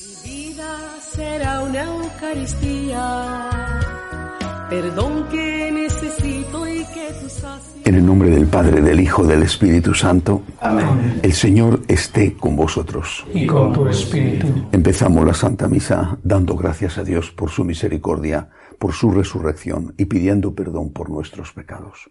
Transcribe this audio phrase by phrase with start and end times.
[0.00, 0.78] Mi vida
[1.12, 3.50] será una Eucaristía,
[4.70, 7.28] perdón que necesito y que tú.
[7.84, 10.42] En el nombre del Padre, del Hijo, del Espíritu Santo.
[10.60, 11.20] Amén.
[11.22, 13.26] El Señor esté con vosotros.
[13.34, 14.46] y con tu espíritu.
[14.72, 18.48] Empezamos la Santa Misa dando gracias a Dios por su misericordia,
[18.78, 22.10] por su resurrección y pidiendo perdón por nuestros pecados.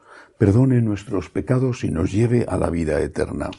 [0.41, 3.51] perdone nuestros pecados y nos lleve a la vida eterna.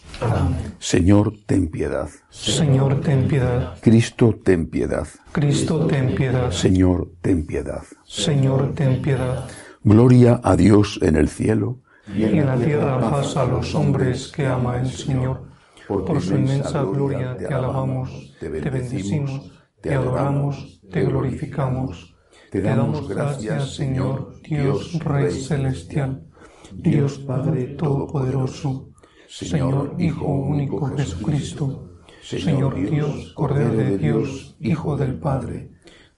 [0.80, 2.08] Señor, ten piedad.
[2.28, 3.78] Señor, ten piedad.
[3.80, 5.06] Cristo, ten piedad.
[5.30, 6.50] Cristo, ten piedad.
[6.50, 7.84] Señor, ten piedad.
[8.04, 9.48] Señor, ten piedad.
[9.84, 11.78] Gloria a Dios en el cielo
[12.12, 15.44] Y en la tierra paz a los hombres que ama el Señor.
[15.86, 22.16] Por su inmensa gloria te alabamos, te bendecimos, te adoramos, te glorificamos.
[22.50, 26.26] Te damos gracias, Señor, Dios Rey Celestial,
[26.76, 28.90] Dios Padre Todopoderoso,
[29.28, 35.70] Señor Hijo único Jesucristo, Señor Dios, Cordero de Dios, Hijo del Padre.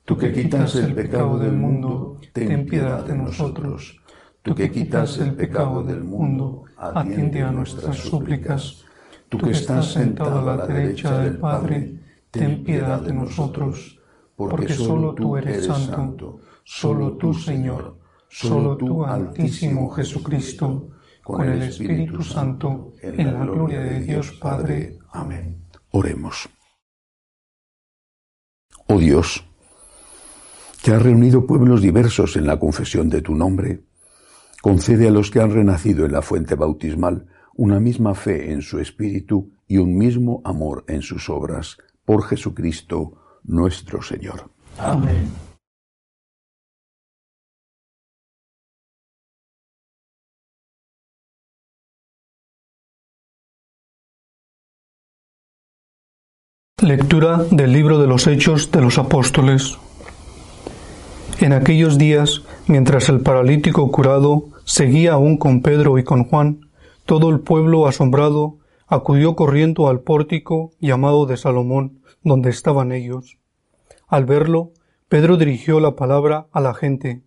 [0.05, 4.00] Tú que quitas el pecado del mundo, ten piedad de nosotros.
[4.42, 8.84] Tú que quitas el pecado del mundo, atiende a nuestras súplicas.
[9.28, 11.94] Tú que estás sentado a la derecha del Padre,
[12.30, 13.98] ten piedad de nosotros,
[14.36, 17.96] porque solo tú eres santo, solo tú, Señor,
[18.34, 20.90] solo tú, Altísimo Jesucristo,
[21.22, 24.98] con el Espíritu Santo, en la gloria de Dios Padre.
[25.12, 25.64] Amén.
[25.92, 26.48] Oremos.
[28.89, 29.44] Oh Dios,
[30.83, 33.84] que has reunido pueblos diversos en la confesión de tu nombre,
[34.61, 38.80] concede a los que han renacido en la fuente bautismal una misma fe en su
[38.80, 44.50] espíritu y un mismo amor en sus obras, por Jesucristo nuestro Señor.
[44.78, 45.54] Amén.
[56.84, 59.78] Lectura del libro de los Hechos de los Apóstoles.
[61.40, 66.68] En aquellos días, mientras el paralítico curado seguía aún con Pedro y con Juan,
[67.06, 73.39] todo el pueblo asombrado acudió corriendo al pórtico llamado de Salomón, donde estaban ellos.
[74.06, 74.73] Al verlo,
[75.08, 77.23] Pedro dirigió la palabra a la gente.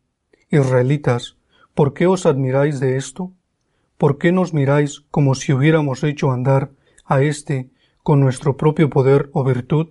[0.51, 1.35] Israelitas,
[1.73, 3.31] ¿por qué os admiráis de esto?
[3.97, 6.69] ¿Por qué nos miráis como si hubiéramos hecho andar
[7.05, 7.71] a éste
[8.07, 9.87] con nuestro propio poder o virtud?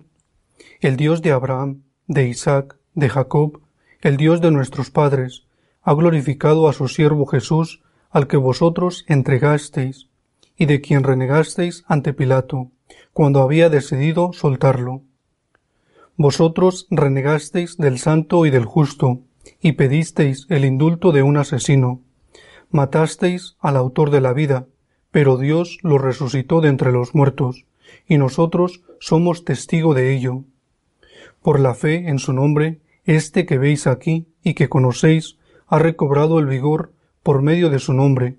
[0.81, 3.61] El Dios de Abraham, de Isaac, de Jacob,
[4.01, 5.43] el Dios de nuestros padres,
[5.83, 10.07] ha glorificado a su siervo Jesús, al que vosotros entregasteis,
[10.57, 12.71] y de quien renegasteis ante Pilato,
[13.13, 15.03] cuando había decidido soltarlo.
[16.15, 19.19] Vosotros renegasteis del santo y del justo,
[19.61, 22.01] y pedisteis el indulto de un asesino.
[22.71, 24.65] Matasteis al autor de la vida,
[25.11, 27.67] pero Dios lo resucitó de entre los muertos,
[28.07, 30.43] y nosotros somos testigo de ello.
[31.41, 35.37] Por la fe en su nombre, este que veis aquí y que conocéis
[35.67, 36.93] ha recobrado el vigor
[37.23, 38.37] por medio de su nombre.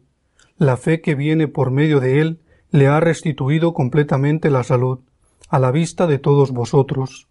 [0.57, 5.01] La fe que viene por medio de él le ha restituido completamente la salud,
[5.49, 7.29] a la vista de todos vosotros.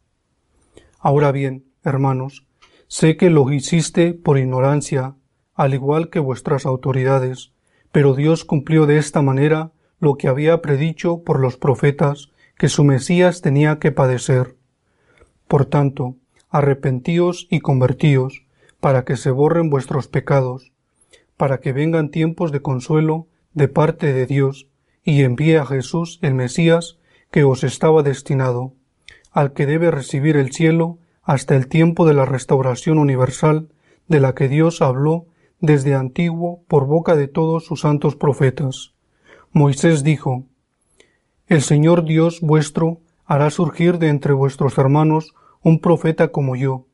[0.99, 2.45] Ahora bien, hermanos,
[2.87, 5.15] sé que lo hiciste por ignorancia,
[5.53, 7.51] al igual que vuestras autoridades,
[7.91, 12.83] pero Dios cumplió de esta manera lo que había predicho por los profetas que su
[12.83, 14.55] Mesías tenía que padecer.
[15.47, 16.15] Por tanto,
[16.49, 18.45] arrepentíos y convertíos,
[18.79, 20.71] para que se borren vuestros pecados,
[21.35, 24.67] para que vengan tiempos de consuelo de parte de Dios,
[25.03, 26.97] y envíe a Jesús el Mesías
[27.31, 28.73] que os estaba destinado,
[29.31, 33.69] al que debe recibir el cielo hasta el tiempo de la restauración universal
[34.07, 35.25] de la que Dios habló
[35.59, 38.93] desde antiguo por boca de todos sus santos profetas.
[39.53, 40.45] Moisés dijo,
[41.47, 46.85] El Señor Dios vuestro hará surgir de entre vuestros hermanos un profeta como yo.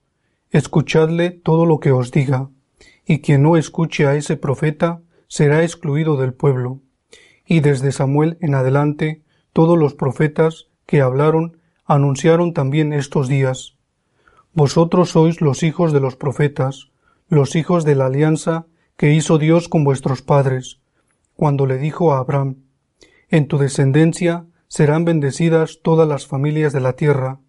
[0.51, 2.49] Escuchadle todo lo que os diga,
[3.05, 6.79] y quien no escuche a ese profeta será excluido del pueblo.
[7.45, 13.75] Y desde Samuel en adelante todos los profetas que hablaron anunciaron también estos días.
[14.53, 16.91] Vosotros sois los hijos de los profetas,
[17.27, 20.79] los hijos de la alianza que hizo Dios con vuestros padres,
[21.35, 22.57] cuando le dijo a Abraham,
[23.29, 27.39] En tu descendencia serán bendecidas todas las familias de la tierra.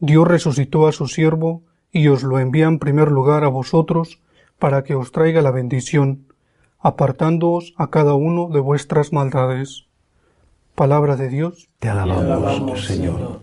[0.00, 1.62] Dios resucitó a su siervo
[1.92, 4.20] y os lo envía en primer lugar a vosotros
[4.58, 6.26] para que os traiga la bendición,
[6.78, 9.86] apartándoos a cada uno de vuestras maldades.
[10.74, 11.68] Palabra de Dios.
[11.78, 13.42] Te alabamos, Señor.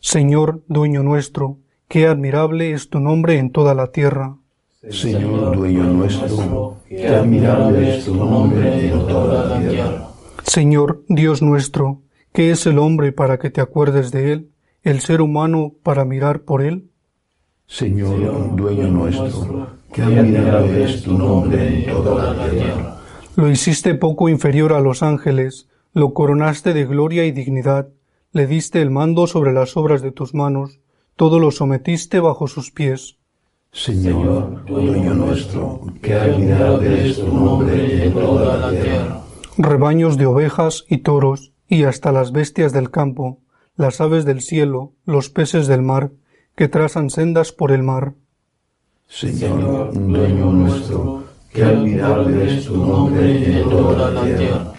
[0.00, 1.58] Señor, dueño nuestro,
[1.88, 4.36] qué admirable es tu nombre en toda la tierra.
[4.90, 10.08] Señor, dueño nuestro, qué admirable es tu nombre en toda la tierra.
[10.44, 12.02] Señor, Dios nuestro,
[12.32, 14.50] ¿qué es el hombre para que te acuerdes de él,
[14.82, 16.90] el ser humano para mirar por él?
[17.66, 23.00] Señor, dueño nuestro, qué admirable es tu nombre en toda la tierra.
[23.34, 27.88] Lo hiciste poco inferior a los ángeles, lo coronaste de gloria y dignidad,
[28.30, 30.80] le diste el mando sobre las obras de tus manos,
[31.16, 33.16] todo lo sometiste bajo sus pies.
[33.76, 39.20] Señor, dueño nuestro, qué admirable es tu nombre en toda la tierra.
[39.58, 43.40] Rebaños de ovejas y toros, y hasta las bestias del campo,
[43.76, 46.10] las aves del cielo, los peces del mar,
[46.56, 48.14] que trazan sendas por el mar.
[49.08, 54.72] Señor, dueño nuestro, qué admirable es tu nombre en toda la tierra.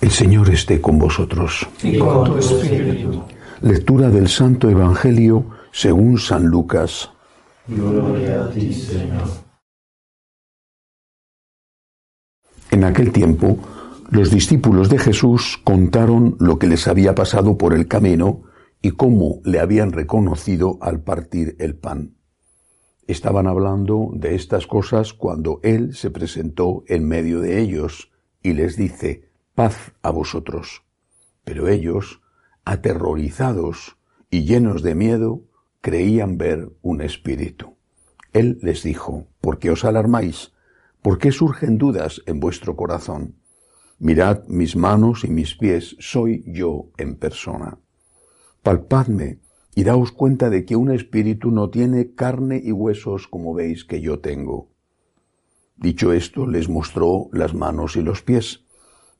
[0.00, 1.66] El Señor esté con vosotros.
[1.82, 3.22] Y con tu espíritu.
[3.62, 7.10] Lectura del Santo Evangelio según San Lucas.
[7.66, 9.22] Gloria a ti, Señor.
[12.70, 13.58] En aquel tiempo,
[14.10, 18.42] los discípulos de Jesús contaron lo que les había pasado por el camino
[18.82, 22.16] y cómo le habían reconocido al partir el pan.
[23.06, 28.10] Estaban hablando de estas cosas cuando Él se presentó en medio de ellos
[28.42, 29.26] y les dice,
[29.56, 30.84] paz a vosotros.
[31.42, 32.20] Pero ellos,
[32.64, 33.96] aterrorizados
[34.30, 35.42] y llenos de miedo,
[35.80, 37.76] creían ver un espíritu.
[38.34, 40.52] Él les dijo, ¿por qué os alarmáis?
[41.00, 43.36] ¿Por qué surgen dudas en vuestro corazón?
[43.98, 47.78] Mirad mis manos y mis pies, soy yo en persona.
[48.62, 49.40] Palpadme
[49.74, 54.02] y daos cuenta de que un espíritu no tiene carne y huesos como veis que
[54.02, 54.68] yo tengo.
[55.76, 58.65] Dicho esto, les mostró las manos y los pies,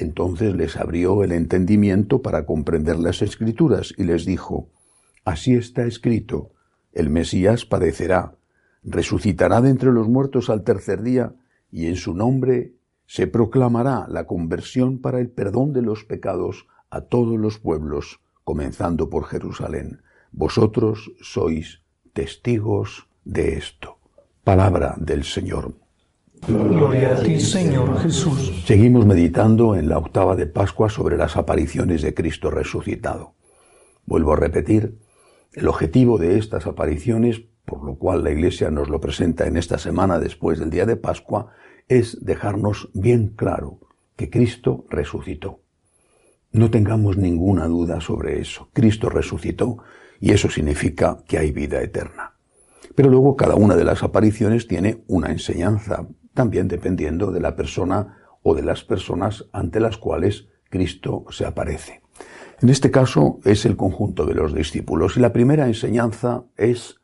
[0.00, 4.68] Entonces les abrió el entendimiento para comprender las escrituras y les dijo,
[5.24, 6.52] Así está escrito,
[6.92, 8.36] el Mesías padecerá,
[8.84, 11.34] resucitará de entre los muertos al tercer día,
[11.72, 12.74] y en su nombre
[13.06, 19.10] se proclamará la conversión para el perdón de los pecados a todos los pueblos, comenzando
[19.10, 20.02] por Jerusalén.
[20.30, 23.98] Vosotros sois testigos de esto.
[24.44, 25.87] Palabra del Señor.
[26.46, 28.64] Gloria a ti, Señor Jesús.
[28.66, 33.34] Seguimos meditando en la octava de Pascua sobre las apariciones de Cristo resucitado.
[34.06, 34.98] Vuelvo a repetir,
[35.54, 39.78] el objetivo de estas apariciones, por lo cual la Iglesia nos lo presenta en esta
[39.78, 41.52] semana después del día de Pascua,
[41.88, 43.80] es dejarnos bien claro
[44.16, 45.60] que Cristo resucitó.
[46.52, 48.68] No tengamos ninguna duda sobre eso.
[48.72, 49.78] Cristo resucitó
[50.20, 52.34] y eso significa que hay vida eterna.
[52.94, 56.06] Pero luego cada una de las apariciones tiene una enseñanza,
[56.38, 62.00] también dependiendo de la persona o de las personas ante las cuales Cristo se aparece.
[62.62, 67.00] En este caso es el conjunto de los discípulos y la primera enseñanza es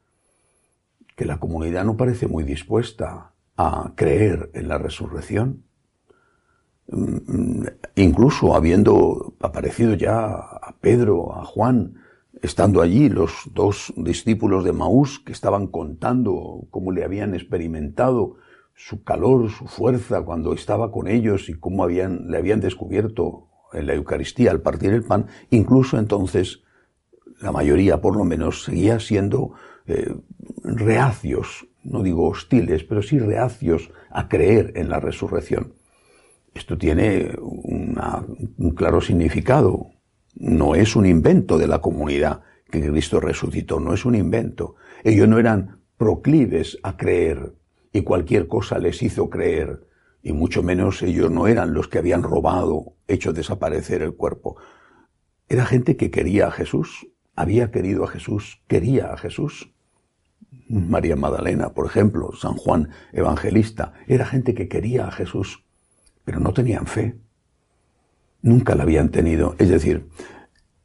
[1.16, 5.64] que la comunidad no parece muy dispuesta a creer en la resurrección,
[6.86, 7.64] mm,
[7.96, 11.94] incluso habiendo aparecido ya a Pedro, a Juan,
[12.40, 18.36] estando allí los dos discípulos de Maús que estaban contando cómo le habían experimentado
[18.74, 23.86] su calor, su fuerza cuando estaba con ellos y cómo habían, le habían descubierto en
[23.86, 26.62] la Eucaristía al partir el pan, incluso entonces
[27.40, 29.52] la mayoría por lo menos seguía siendo
[29.86, 30.14] eh,
[30.62, 35.74] reacios no digo hostiles, pero sí reacios a creer en la resurrección.
[36.54, 39.90] Esto tiene un claro significado.
[40.34, 44.76] No es un invento de la comunidad que Cristo resucitó, no es un invento.
[45.04, 47.54] Ellos no eran proclives a creer
[47.94, 49.88] y cualquier cosa les hizo creer,
[50.22, 54.56] y mucho menos ellos no eran los que habían robado, hecho desaparecer el cuerpo.
[55.48, 59.74] Era gente que quería a Jesús, había querido a Jesús, quería a Jesús
[60.68, 65.64] María Magdalena, por ejemplo, San Juan Evangelista, era gente que quería a Jesús,
[66.24, 67.18] pero no tenían fe.
[68.42, 69.56] Nunca la habían tenido.
[69.58, 70.08] Es decir,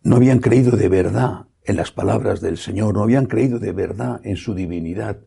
[0.04, 4.22] no habían creído de verdad en las palabras del Señor, no habían creído de verdad
[4.24, 5.20] en su divinidad.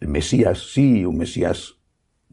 [0.00, 1.76] Mesías sí, un Mesías,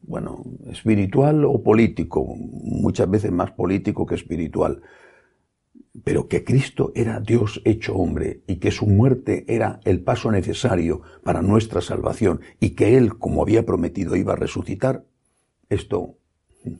[0.01, 4.81] bueno, espiritual o político, muchas veces más político que espiritual,
[6.03, 11.01] pero que Cristo era Dios hecho hombre y que su muerte era el paso necesario
[11.23, 15.05] para nuestra salvación y que Él, como había prometido, iba a resucitar,
[15.69, 16.17] esto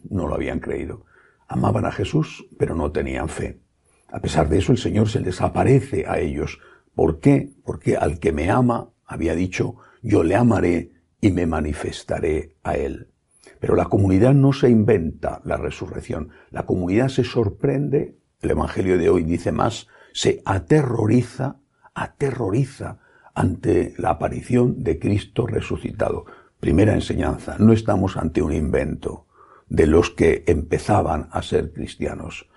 [0.10, 1.06] no lo habían creído.
[1.48, 3.60] Amaban a Jesús, pero no tenían fe.
[4.10, 6.60] A pesar de eso, el Señor se les aparece a ellos.
[6.96, 7.52] ¿Por qué?
[7.66, 9.76] Porque al que me ama, había dicho,
[10.08, 13.10] yo le amaré y me manifestaré a él.
[13.60, 16.30] Pero la comunidad no se inventa la resurrección.
[16.50, 21.58] La comunidad se sorprende, el Evangelio de hoy dice más, se aterroriza,
[21.94, 23.00] aterroriza
[23.34, 26.26] ante la aparición de Cristo resucitado.
[26.60, 29.28] Primera enseñanza, no estamos ante un invento
[29.70, 32.50] de los que empezaban a ser cristianos.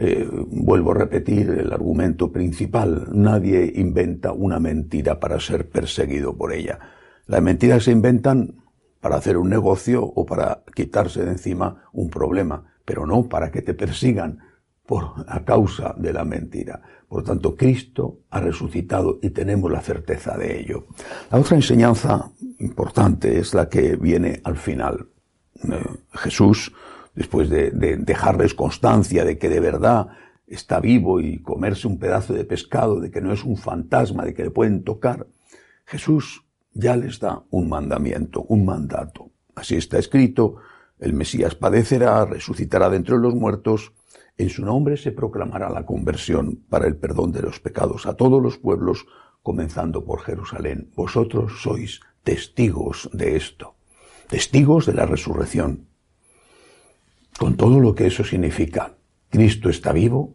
[0.00, 3.08] Eh, vuelvo a repetir el argumento principal.
[3.12, 6.78] Nadie inventa una mentira para ser perseguido por ella.
[7.26, 8.62] Las mentiras se inventan
[9.00, 13.62] para hacer un negocio o para quitarse de encima un problema, pero no para que
[13.62, 14.38] te persigan
[14.86, 16.80] por a causa de la mentira.
[17.08, 20.86] Por tanto, Cristo ha resucitado y tenemos la certeza de ello.
[21.30, 25.08] La otra enseñanza importante es la que viene al final.
[25.64, 26.72] Eh, Jesús
[27.18, 30.06] después de, dejarles constancia de que de verdad
[30.46, 34.34] está vivo y comerse un pedazo de pescado, de que no es un fantasma, de
[34.34, 35.26] que le pueden tocar,
[35.84, 39.32] Jesús ya les da un mandamiento, un mandato.
[39.56, 40.58] Así está escrito,
[41.00, 43.92] el Mesías padecerá, resucitará dentro de los muertos,
[44.36, 48.40] en su nombre se proclamará la conversión para el perdón de los pecados a todos
[48.40, 49.06] los pueblos,
[49.42, 50.92] comenzando por Jerusalén.
[50.94, 53.74] Vosotros sois testigos de esto,
[54.28, 55.87] testigos de la resurrección
[57.38, 58.96] con todo lo que eso significa.
[59.30, 60.34] Cristo está vivo,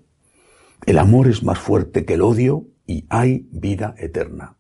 [0.86, 4.56] el amor es más fuerte que el odio y hay vida eterna.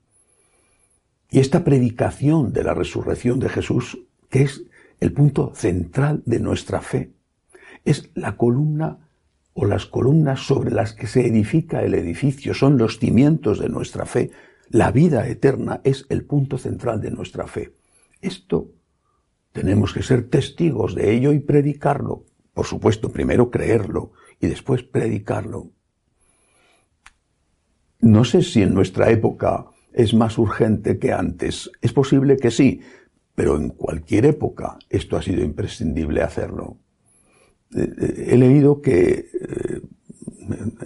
[1.31, 3.97] Y esta predicación de la resurrección de Jesús,
[4.29, 4.65] que es
[4.99, 7.13] el punto central de nuestra fe,
[7.85, 9.09] es la columna
[9.53, 14.05] o las columnas sobre las que se edifica el edificio, son los cimientos de nuestra
[14.05, 14.31] fe.
[14.69, 17.73] La vida eterna es el punto central de nuestra fe.
[18.21, 18.71] Esto
[19.53, 25.71] tenemos que ser testigos de ello y predicarlo, por supuesto, primero creerlo y después predicarlo.
[27.99, 31.71] No sé si en nuestra época es más urgente que antes.
[31.81, 32.81] Es posible que sí,
[33.35, 36.77] pero en cualquier época esto ha sido imprescindible hacerlo.
[37.75, 39.81] Eh, eh, he leído que eh,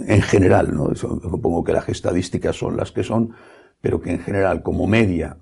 [0.05, 0.93] en general, ¿no?
[0.95, 3.33] supongo que las estadísticas son las que son,
[3.81, 5.37] pero que en general, como media,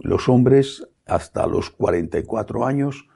[0.00, 3.08] los hombres hasta los 44 años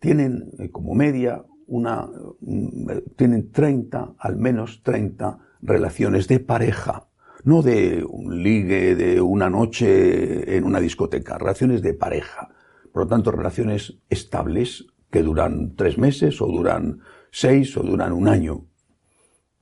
[0.00, 2.08] tienen como media una,
[2.40, 7.08] mm, tienen 30, al menos 30 relaciones de pareja,
[7.44, 12.48] no de un ligue de una noche en una discoteca, relaciones de pareja.
[12.92, 18.28] Por lo tanto, relaciones estables que duran tres meses o duran seis o duran un
[18.28, 18.66] año.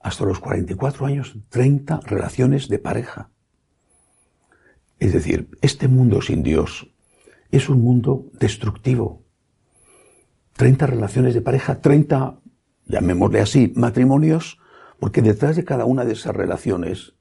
[0.01, 3.31] Hasta los 44 años, 30 relaciones de pareja.
[4.99, 6.93] Es decir, este mundo sin Dios
[7.51, 9.22] es un mundo destructivo,
[10.57, 12.39] 30 relaciones de pareja, 30,
[12.87, 14.59] llamémosle así, matrimonios,
[14.99, 17.15] porque detrás de cada una de esas relaciones,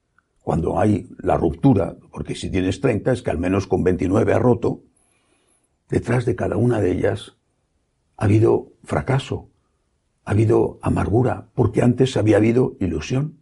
[0.43, 4.39] cuando hay la ruptura, porque si tienes 30 es que al menos con 29 ha
[4.39, 4.81] roto,
[5.89, 7.38] detrás de cada una de ellas
[8.17, 9.50] ha habido fracaso,
[10.25, 13.39] ha habido amargura, porque antes había habido ilusión.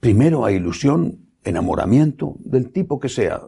[0.00, 3.42] Primero hay ilusión, enamoramiento, del tipo que sea.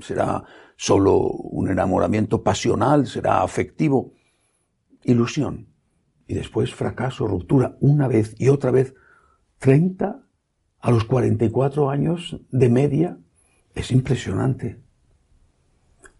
[0.00, 0.44] Será
[0.76, 4.12] solo un enamoramiento pasional, será afectivo,
[5.06, 5.68] ilusión.
[6.26, 8.94] Y después fracaso, ruptura, una vez y otra vez.
[9.58, 10.22] 30
[10.80, 13.18] a los 44 años de media
[13.74, 14.80] es impresionante.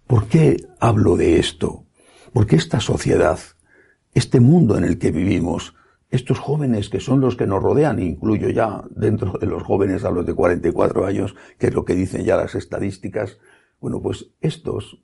[0.07, 1.85] ¿Por qué hablo de esto?
[2.33, 3.39] Porque esta sociedad,
[4.15, 5.75] este mundo en el que vivimos,
[6.11, 10.11] estos jóvenes que son los que nos rodean, incluyo ya dentro de los jóvenes a
[10.11, 13.39] los de 44 años, que es lo que dicen ya las estadísticas,
[13.81, 15.03] bueno, pues estos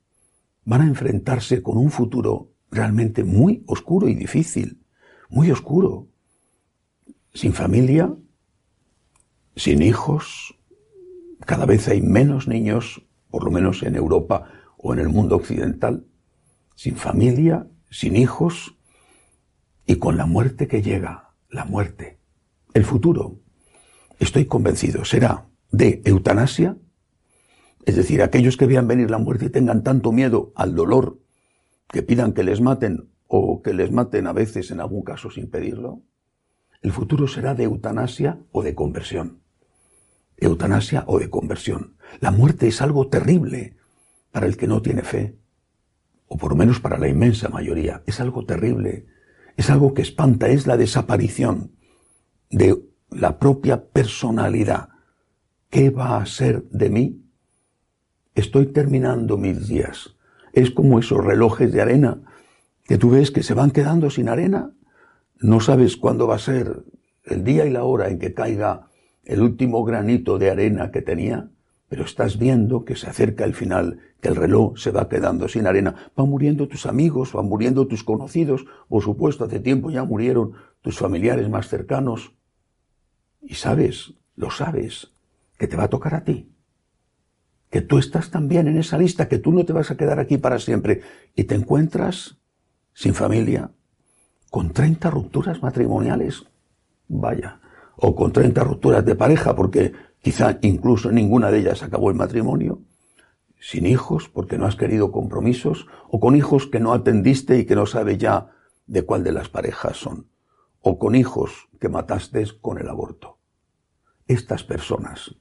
[0.63, 4.83] van a enfrentarse con un futuro realmente muy oscuro y difícil,
[5.29, 6.07] muy oscuro,
[7.33, 8.13] sin familia,
[9.55, 10.55] sin hijos,
[11.45, 16.05] cada vez hay menos niños, por lo menos en Europa o en el mundo occidental,
[16.75, 18.77] sin familia, sin hijos
[19.85, 22.19] y con la muerte que llega, la muerte.
[22.73, 23.39] El futuro,
[24.19, 26.77] estoy convencido, será de eutanasia
[27.85, 31.19] Es decir, aquellos que vean venir la muerte y tengan tanto miedo al dolor,
[31.89, 35.49] que pidan que les maten o que les maten a veces en algún caso sin
[35.49, 36.03] pedirlo,
[36.81, 39.41] el futuro será de eutanasia o de conversión.
[40.37, 41.95] Eutanasia o de conversión.
[42.19, 43.77] La muerte es algo terrible
[44.31, 45.37] para el que no tiene fe,
[46.27, 48.03] o por lo menos para la inmensa mayoría.
[48.05, 49.05] Es algo terrible,
[49.55, 51.71] es algo que espanta, es la desaparición
[52.49, 54.89] de la propia personalidad.
[55.69, 57.23] ¿Qué va a ser de mí?
[58.35, 60.15] Estoy terminando mis días.
[60.53, 62.21] Es como esos relojes de arena
[62.85, 64.71] que tú ves que se van quedando sin arena.
[65.39, 66.83] No sabes cuándo va a ser
[67.25, 68.87] el día y la hora en que caiga
[69.25, 71.49] el último granito de arena que tenía,
[71.89, 75.65] pero estás viendo que se acerca el final, que el reloj se va quedando sin
[75.65, 76.11] arena.
[76.15, 80.97] Van muriendo tus amigos, van muriendo tus conocidos, por supuesto, hace tiempo ya murieron tus
[80.97, 82.33] familiares más cercanos.
[83.41, 85.11] Y sabes, lo sabes,
[85.57, 86.52] que te va a tocar a ti.
[87.73, 90.37] Que tú estás también en esa lista, que tú no te vas a quedar aquí
[90.37, 91.01] para siempre.
[91.33, 92.37] Y te encuentras
[92.93, 93.71] sin familia,
[94.51, 96.45] con 30 rupturas matrimoniales.
[97.07, 97.59] Vaya.
[97.95, 102.83] O con 30 rupturas de pareja, porque quizá incluso ninguna de ellas acabó el matrimonio.
[103.59, 105.87] Sin hijos, porque no has querido compromisos.
[106.11, 108.51] O con hijos que no atendiste y que no sabe ya
[108.85, 110.27] de cuál de las parejas son
[110.83, 113.39] o con hijos que mataste con el aborto.
[114.27, 115.33] Estas personas,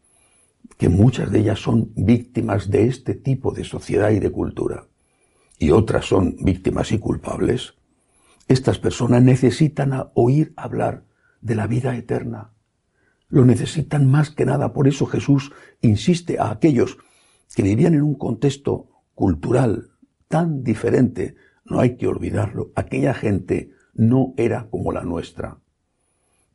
[0.78, 4.86] que muchas de ellas son víctimas de este tipo de sociedad y de cultura,
[5.58, 7.74] y otras son víctimas y culpables,
[8.48, 11.04] estas personas necesitan oír hablar
[11.40, 12.50] de la vida eterna.
[13.28, 16.98] Lo necesitan más que nada, por eso Jesús insiste a aquellos
[17.54, 19.90] que vivían en un contexto cultural
[20.28, 25.58] tan diferente, no hay que olvidarlo, aquella gente no era como la nuestra.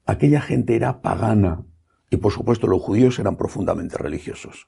[0.05, 1.63] Aquella gente era pagana
[2.09, 4.67] y por supuesto los judíos eran profundamente religiosos.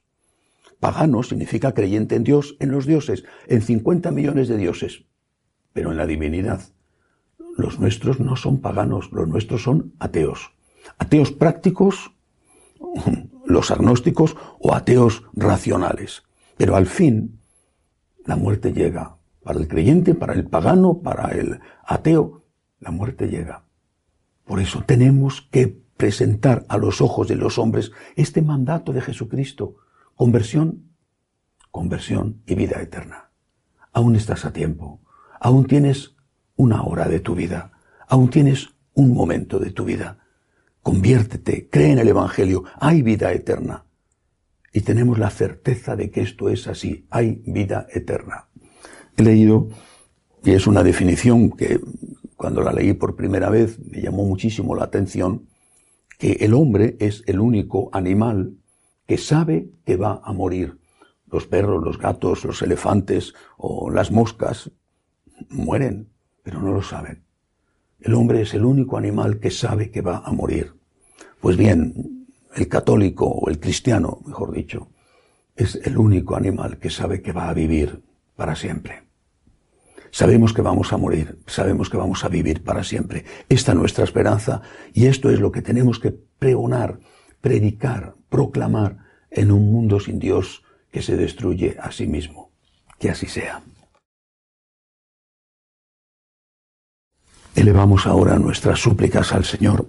[0.78, 5.04] Pagano significa creyente en Dios, en los dioses, en 50 millones de dioses,
[5.72, 6.62] pero en la divinidad.
[7.56, 10.52] Los nuestros no son paganos, los nuestros son ateos.
[10.98, 12.12] Ateos prácticos,
[13.46, 16.22] los agnósticos o ateos racionales.
[16.56, 17.40] Pero al fin,
[18.24, 22.44] la muerte llega para el creyente, para el pagano, para el ateo,
[22.78, 23.64] la muerte llega.
[24.44, 29.76] Por eso tenemos que presentar a los ojos de los hombres este mandato de Jesucristo.
[30.14, 30.94] Conversión,
[31.70, 33.28] conversión y vida eterna.
[33.92, 35.02] Aún estás a tiempo.
[35.38, 36.16] Aún tienes
[36.56, 37.72] una hora de tu vida.
[38.08, 40.20] Aún tienes un momento de tu vida.
[40.80, 42.64] Conviértete, cree en el Evangelio.
[42.80, 43.84] Hay vida eterna.
[44.72, 47.06] Y tenemos la certeza de que esto es así.
[47.10, 48.46] Hay vida eterna.
[49.18, 49.68] He leído,
[50.42, 51.78] y es una definición que
[52.36, 55.49] cuando la leí por primera vez me llamó muchísimo la atención
[56.20, 58.58] que el hombre es el único animal
[59.06, 60.78] que sabe que va a morir.
[61.26, 64.70] Los perros, los gatos, los elefantes o las moscas
[65.48, 66.10] mueren,
[66.42, 67.24] pero no lo saben.
[67.98, 70.74] El hombre es el único animal que sabe que va a morir.
[71.40, 74.88] Pues bien, el católico o el cristiano, mejor dicho,
[75.56, 78.02] es el único animal que sabe que va a vivir
[78.36, 79.09] para siempre.
[80.12, 83.24] Sabemos que vamos a morir, sabemos que vamos a vivir para siempre.
[83.48, 86.98] Esta es nuestra esperanza y esto es lo que tenemos que pregonar,
[87.40, 88.98] predicar, proclamar
[89.30, 92.50] en un mundo sin Dios que se destruye a sí mismo.
[92.98, 93.62] Que así sea.
[97.54, 99.88] Elevamos ahora nuestras súplicas al Señor.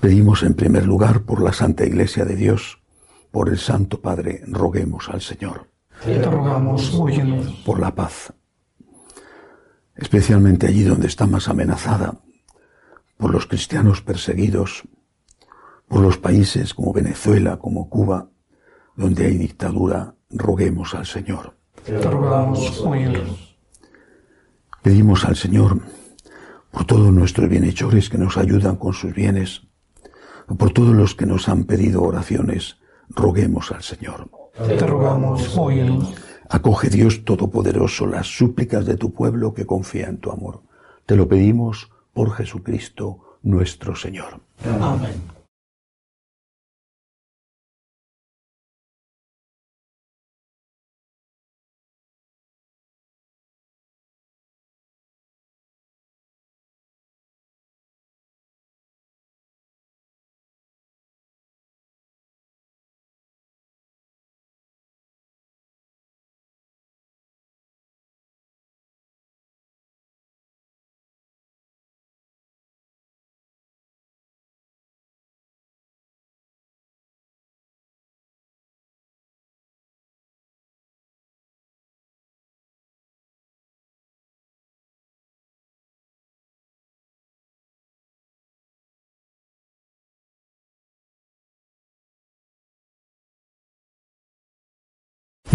[0.00, 2.78] Pedimos en primer lugar por la Santa Iglesia de Dios,
[3.30, 5.70] por el Santo Padre, roguemos al Señor.
[6.04, 7.46] Te rogamos, óyenos.
[7.64, 8.32] Por la paz
[9.96, 12.20] especialmente allí donde está más amenazada
[13.16, 14.84] por los cristianos perseguidos,
[15.88, 18.28] por los países como Venezuela, como Cuba,
[18.94, 21.56] donde hay dictadura, roguemos al Señor.
[21.84, 22.84] Te rogamos,
[24.82, 25.80] Pedimos al Señor
[26.70, 29.62] por todos nuestros bienhechores que nos ayudan con sus bienes,
[30.58, 32.76] por todos los que nos han pedido oraciones,
[33.08, 34.28] roguemos al Señor.
[34.54, 36.14] Te rogamos, óyenos.
[36.48, 40.60] Acoge Dios Todopoderoso las súplicas de tu pueblo que confía en tu amor.
[41.04, 44.40] Te lo pedimos por Jesucristo nuestro Señor.
[44.80, 45.35] Amén.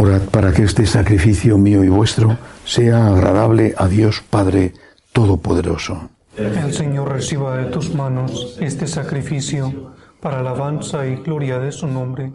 [0.00, 4.72] Orad para que este sacrificio mío y vuestro sea agradable a Dios Padre
[5.12, 6.08] Todopoderoso.
[6.38, 12.32] El Señor reciba de tus manos este sacrificio para alabanza y gloria de su nombre,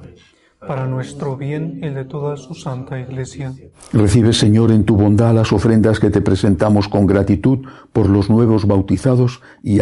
[0.60, 3.52] para nuestro bien y de toda su santa iglesia.
[3.92, 8.68] Recibe, Señor, en tu bondad las ofrendas que te presentamos con gratitud por los nuevos
[8.68, 9.80] bautizados y,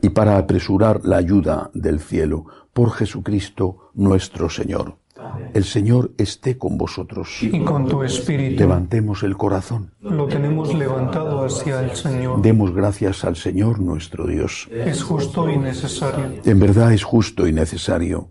[0.00, 5.01] y para apresurar la ayuda del cielo, por Jesucristo nuestro Señor.
[5.54, 7.38] El Señor esté con vosotros.
[7.42, 8.60] Y con tu espíritu.
[8.60, 9.92] Levantemos el corazón.
[10.00, 12.40] Lo tenemos levantado hacia el Señor.
[12.40, 14.68] Demos gracias al Señor nuestro Dios.
[14.70, 16.40] Es justo y necesario.
[16.44, 18.30] En verdad es justo y necesario.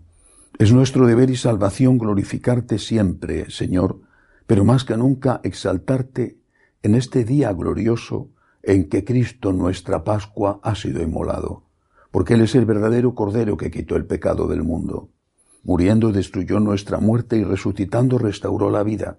[0.58, 4.00] Es nuestro deber y salvación glorificarte siempre, Señor,
[4.46, 6.38] pero más que nunca exaltarte
[6.82, 8.30] en este día glorioso
[8.62, 11.64] en que Cristo nuestra Pascua ha sido inmolado,
[12.10, 15.10] porque Él es el verdadero Cordero que quitó el pecado del mundo.
[15.62, 19.18] Muriendo destruyó nuestra muerte y resucitando restauró la vida.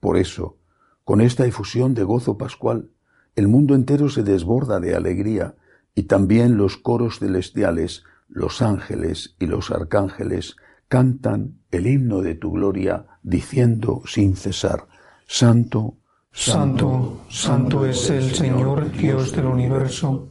[0.00, 0.56] Por eso,
[1.04, 2.90] con esta efusión de gozo pascual,
[3.34, 5.54] el mundo entero se desborda de alegría
[5.94, 10.56] y también los coros celestiales, los ángeles y los arcángeles
[10.88, 14.86] cantan el himno de tu gloria diciendo sin cesar,
[15.26, 15.96] Santo,
[16.32, 20.28] Santo, Santo es el Señor Dios del universo,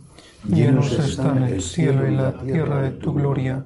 [0.47, 3.65] llenos están el cielo y la tierra de tu gloria.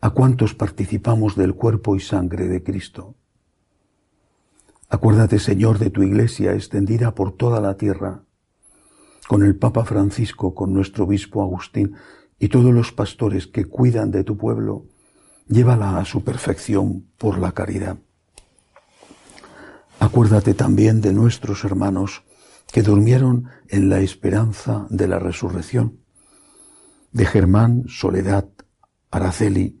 [0.00, 3.14] a cuantos participamos del cuerpo y sangre de Cristo.
[4.88, 8.22] Acuérdate, Señor, de tu iglesia extendida por toda la tierra,
[9.26, 11.96] con el Papa Francisco, con nuestro obispo Agustín
[12.38, 14.84] y todos los pastores que cuidan de tu pueblo,
[15.48, 17.98] llévala a su perfección por la caridad.
[19.98, 22.22] Acuérdate también de nuestros hermanos
[22.72, 25.98] que durmieron en la esperanza de la resurrección
[27.12, 28.48] de Germán, Soledad,
[29.10, 29.80] Araceli,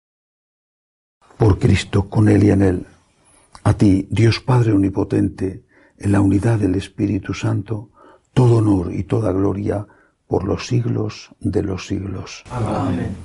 [1.41, 2.85] Por Cristo, con Él y en Él,
[3.63, 5.63] a ti, Dios Padre Omnipotente,
[5.97, 7.89] en la unidad del Espíritu Santo,
[8.35, 9.87] todo honor y toda gloria
[10.27, 12.43] por los siglos de los siglos.
[12.51, 13.15] Amén.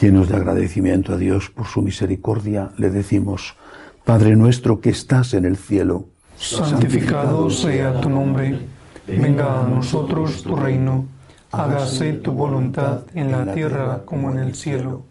[0.00, 3.56] Llenos de agradecimiento a Dios por su misericordia, le decimos,
[4.04, 8.60] Padre nuestro que estás en el cielo, santificado sea tu nombre,
[9.04, 11.06] venga a nosotros tu reino,
[11.50, 15.10] hágase tu voluntad en la tierra como en el cielo.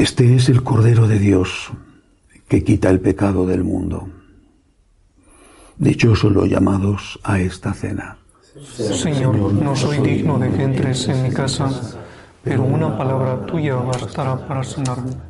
[0.00, 1.70] Este es el Cordero de Dios
[2.48, 4.08] que quita el pecado del mundo.
[5.76, 8.16] Dichosos los llamados a esta cena.
[8.64, 11.68] Señor, no soy digno de que entres en mi casa,
[12.42, 15.29] pero una palabra tuya bastará para sanarme.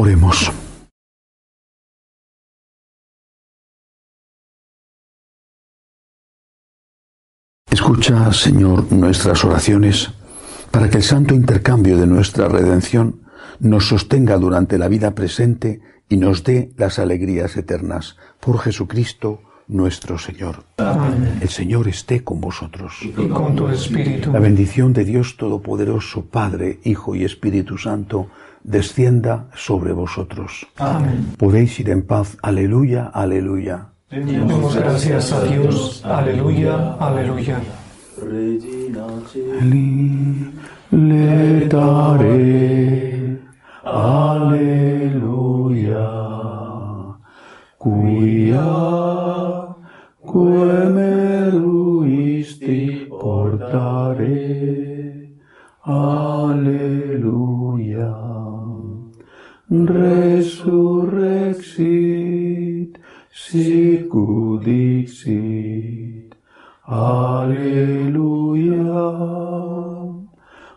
[0.00, 0.52] Oremos.
[7.68, 10.12] Escucha, Señor, nuestras oraciones
[10.70, 13.22] para que el santo intercambio de nuestra redención
[13.58, 18.16] nos sostenga durante la vida presente y nos dé las alegrías eternas.
[18.38, 20.64] Por Jesucristo nuestro Señor.
[20.76, 21.40] Amén.
[21.42, 23.00] El Señor esté con vosotros.
[23.02, 24.32] Y con tu espíritu.
[24.32, 28.28] La bendición de Dios Todopoderoso, Padre, Hijo y Espíritu Santo,
[28.62, 30.66] descienda sobre vosotros.
[30.76, 31.34] Amén.
[31.38, 32.36] Podéis ir en paz.
[32.42, 33.88] Aleluya, aleluya.
[34.10, 36.02] Demos gracias a Dios.
[36.04, 37.60] Aleluya, aleluya.
[40.90, 43.38] Le daré.
[43.84, 45.28] Aleluya.
[47.78, 48.64] Quia
[50.26, 50.98] quem
[51.48, 54.36] eruisti portare.
[55.84, 56.88] Aleluya.
[59.70, 60.48] Resurrexit
[63.30, 66.34] sicut dixit.
[66.86, 68.32] Aleluya.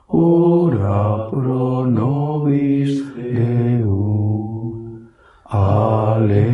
[0.10, 4.75] Ora pro nobis Deus.
[5.45, 6.51] Aleluya.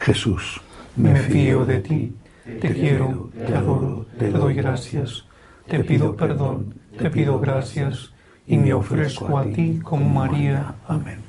[0.00, 0.60] Jesús,
[0.96, 2.16] Me fío de ti,
[2.60, 5.24] te quiero, te adoro, te doy gracias,
[5.68, 8.12] te pido perdón, te pido gracias
[8.48, 10.74] y me ofrezco a ti como María.
[10.86, 11.27] Amén.